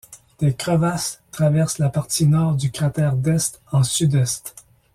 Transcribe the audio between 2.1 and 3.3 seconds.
nord du cratère